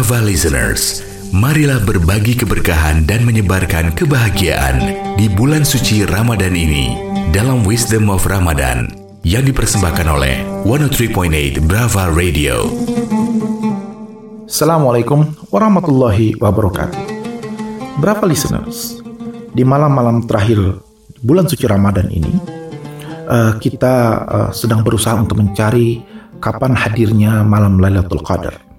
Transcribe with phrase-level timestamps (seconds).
[0.00, 6.96] Brava listeners, marilah berbagi keberkahan dan menyebarkan kebahagiaan di bulan suci Ramadan ini
[7.36, 8.88] dalam Wisdom of Ramadan
[9.28, 12.72] yang dipersembahkan oleh 103.8 Brava Radio.
[14.48, 17.00] Assalamualaikum warahmatullahi wabarakatuh.
[18.00, 19.04] Brava listeners,
[19.52, 20.80] di malam-malam terakhir
[21.20, 22.40] bulan suci Ramadan ini,
[23.28, 23.94] uh, kita
[24.24, 26.00] uh, sedang berusaha untuk mencari
[26.40, 28.69] kapan hadirnya malam Lailatul Qadar.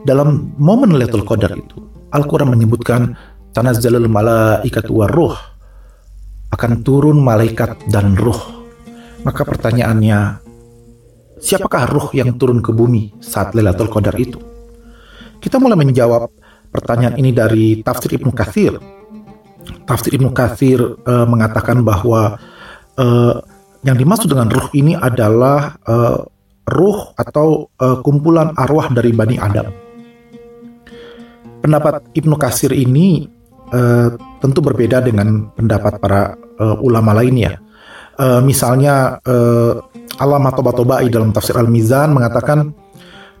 [0.00, 1.76] Dalam momen Lailatul Qadar itu,
[2.10, 3.12] Al-Quran menyebutkan
[3.52, 5.36] tanazzalul malaikatu ruh
[6.50, 8.38] akan turun malaikat dan ruh.
[9.22, 10.40] Maka pertanyaannya,
[11.38, 14.40] siapakah ruh yang turun ke bumi saat Lailatul Qadar itu?
[15.40, 16.28] Kita mulai menjawab
[16.72, 18.76] pertanyaan ini dari tafsir Ibnu Katsir.
[19.84, 22.40] Tafsir Ibnu Katsir uh, mengatakan bahwa
[22.96, 23.34] uh,
[23.84, 26.24] yang dimaksud dengan ruh ini adalah uh,
[26.68, 29.79] ruh atau uh, kumpulan arwah dari Bani Adam.
[31.60, 33.28] Pendapat Ibnu Kasir ini
[33.72, 34.08] uh,
[34.40, 37.60] tentu berbeda dengan pendapat para uh, ulama lainnya.
[38.20, 39.80] Uh, misalnya uh,
[40.20, 42.72] Alamah Toba-Tobai dalam tafsir Al-Mizan mengatakan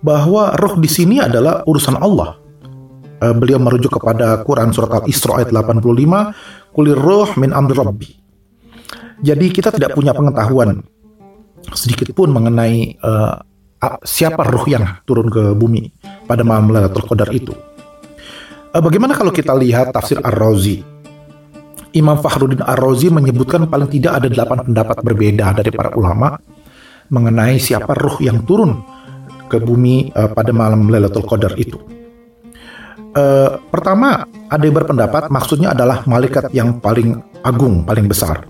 [0.00, 2.40] bahwa ruh di sini adalah urusan Allah.
[3.20, 8.08] Uh, beliau merujuk kepada Quran surat Al-Isra ayat 85, "Kulir ruh min amri rabbi."
[9.20, 10.80] Jadi kita tidak punya pengetahuan
[11.76, 13.36] sedikit pun mengenai uh,
[14.00, 15.92] siapa ruh yang turun ke bumi
[16.24, 17.52] pada malam Lailatul Qadar itu.
[18.70, 20.86] Uh, bagaimana kalau kita lihat tafsir Ar-Razi?
[21.90, 26.38] Imam Fakhruddin Ar-Razi menyebutkan paling tidak ada delapan pendapat berbeda dari para ulama
[27.10, 28.78] mengenai siapa ruh yang turun
[29.50, 31.82] ke bumi uh, pada malam Lailatul Qadar itu.
[33.10, 38.46] Uh, pertama, ada yang berpendapat maksudnya adalah malaikat yang paling agung, paling besar.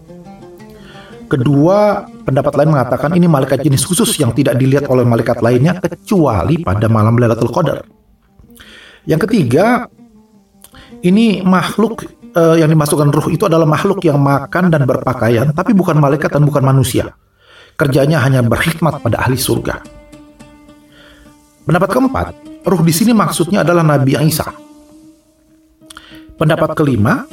[1.32, 6.60] Kedua, pendapat lain mengatakan ini malaikat jenis khusus yang tidak dilihat oleh malaikat lainnya kecuali
[6.60, 7.88] pada malam Lailatul Qadar.
[9.08, 9.88] Yang ketiga,
[11.00, 15.96] ini makhluk uh, yang dimasukkan ruh itu adalah makhluk yang makan dan berpakaian, tapi bukan
[15.98, 17.14] malaikat dan bukan manusia.
[17.78, 19.80] Kerjanya hanya berkhidmat pada ahli surga.
[21.64, 22.26] Pendapat keempat,
[22.66, 24.48] ruh di sini maksudnya adalah Nabi Isa.
[26.36, 27.24] Pendapat kelima,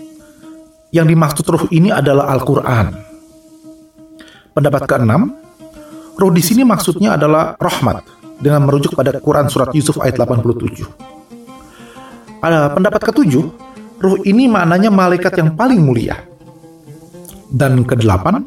[0.91, 2.85] yang dimaksud ruh ini adalah Al-Quran.
[4.56, 5.35] Pendapat keenam,
[6.18, 8.03] roh di sini maksudnya adalah rahmat
[8.41, 11.16] dengan merujuk pada Quran surat Yusuf ayat 87.
[12.38, 13.44] Ada pendapat ketujuh,
[13.98, 16.22] roh ini maknanya malaikat yang paling mulia.
[17.48, 18.44] Dan kedelapan,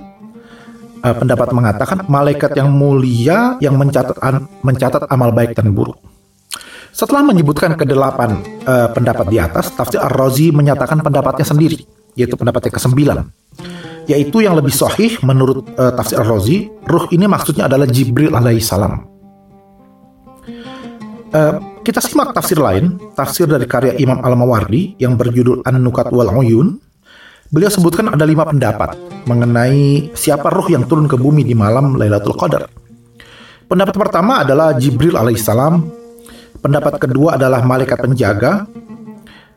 [1.03, 4.17] uh, pendapat mengatakan malaikat yang mulia yang mencatat
[4.63, 5.99] mencatat amal baik dan buruk.
[6.91, 11.81] Setelah menyebutkan kedelapan uh, pendapat di atas, tafsir Ar-Razi menyatakan pendapatnya sendiri,
[12.19, 13.19] yaitu pendapat yang kesembilan
[14.11, 19.07] yaitu yang lebih sahih menurut uh, tafsir Ar-Razi, ruh ini maksudnya adalah Jibril alaihissalam.
[21.31, 26.79] Uh, kita simak tafsir lain, tafsir dari karya Imam Al-Mawardi yang berjudul An-Nukat wal Uyun.
[27.51, 28.95] Beliau sebutkan ada lima pendapat
[29.27, 32.71] mengenai siapa ruh yang turun ke bumi di malam Lailatul Qadar.
[33.67, 35.83] Pendapat pertama adalah Jibril alaihissalam.
[36.63, 38.71] Pendapat kedua adalah malaikat penjaga.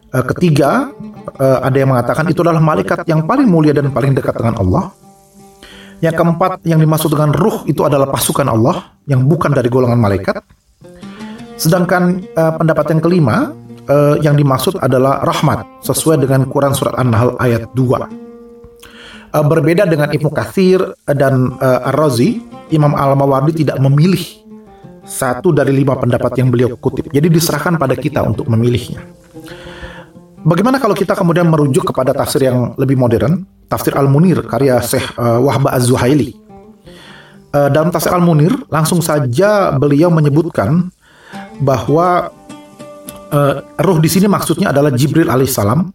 [0.09, 0.89] Uh, ketiga,
[1.37, 4.89] uh, ada yang mengatakan itu adalah malaikat yang paling mulia dan paling dekat dengan Allah.
[6.01, 10.62] Yang keempat, yang dimaksud dengan ruh itu adalah pasukan Allah yang bukan dari golongan malaikat.
[11.57, 13.53] Sedangkan uh, pendapat yang kelima,
[13.87, 17.77] uh, yang dimaksud adalah rahmat sesuai dengan Quran surat An-Nahl ayat 2.
[19.33, 22.41] Uh, berbeda dengan Ibnu Katsir dan uh, Ar-Razi,
[22.73, 24.21] Imam Al-Mawardi tidak memilih
[25.03, 27.11] satu dari lima pendapat yang beliau kutip.
[27.11, 29.03] Jadi diserahkan pada kita untuk memilihnya.
[30.43, 35.39] Bagaimana kalau kita kemudian merujuk kepada tafsir yang lebih modern, tafsir Al-Munir karya Syekh uh,
[35.39, 36.35] Wahba Az-Zuhaili.
[37.53, 40.91] Uh, dalam tafsir Al-Munir langsung saja beliau menyebutkan
[41.63, 42.29] bahwa
[43.31, 45.87] uh, ruh di sini maksudnya adalah Jibril alaihissalam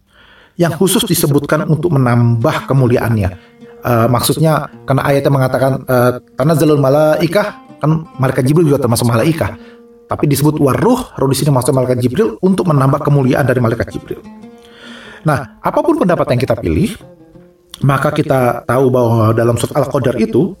[0.59, 3.29] yang khusus disebutkan untuk menambah kemuliaannya.
[3.79, 9.55] Uh, maksudnya karena ayatnya mengatakan uh, tanazzalul malaikah kan malaikat Jibril juga termasuk malaikah
[10.09, 14.25] tapi disebut waruh, roh di sini maksud malaikat Jibril untuk menambah kemuliaan dari malaikat Jibril.
[15.21, 16.97] Nah, apa pun pendapat yang kita pilih,
[17.81, 20.55] maka kita tahu bahwa dalam surat Al-Qadar itu,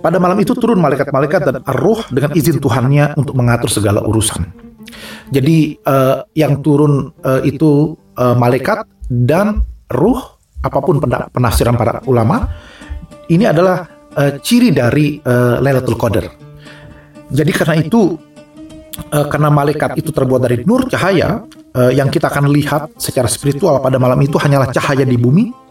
[0.00, 4.48] pada malam itu turun malaikat-malaikat dan roh dengan izin Tuhannya untuk mengatur segala urusan.
[5.32, 10.20] Jadi uh, yang turun uh, itu uh, malaikat dan ruh,
[10.64, 11.00] apa pun
[11.32, 12.48] penafsiran para ulama,
[13.28, 16.26] ini adalah uh, ciri dari uh, Lailatul Qadar.
[17.32, 18.16] Jadi karena itu
[19.12, 21.44] uh, karena malaikat itu terbuat dari nur cahaya
[21.76, 25.61] uh, yang kita akan lihat secara spiritual pada malam itu hanyalah cahaya di bumi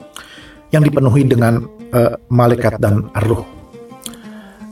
[0.71, 3.43] yang dipenuhi dengan uh, malaikat dan ruh.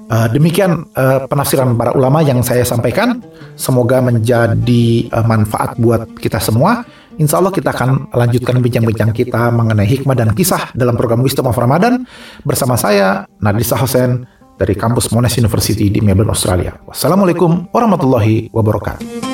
[0.09, 3.21] Uh, demikian uh, penafsiran para ulama yang saya sampaikan.
[3.53, 6.81] Semoga menjadi uh, manfaat buat kita semua.
[7.19, 11.59] Insya Allah kita akan lanjutkan bincang-bincang kita mengenai hikmah dan kisah dalam program Wisdom of
[11.59, 12.07] Ramadan
[12.47, 14.23] bersama saya Nadisa Hosen
[14.55, 16.79] dari kampus Monash University di Melbourne, Australia.
[16.87, 19.28] Wassalamualaikum warahmatullahi wabarakatuh.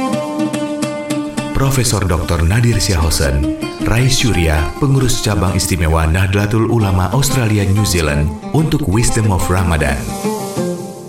[1.55, 2.43] Profesor Dr.
[2.43, 3.55] Nadir Syahosen,
[3.87, 9.95] Rais Surya, pengurus cabang istimewa Nahdlatul Ulama Australia New Zealand untuk Wisdom of Ramadan.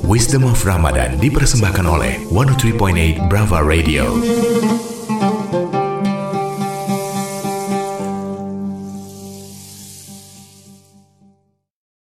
[0.07, 4.15] Wisdom of Ramadan dipersembahkan oleh 103.8 Brava Radio.